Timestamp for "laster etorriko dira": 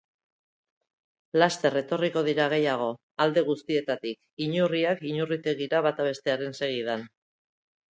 1.43-2.47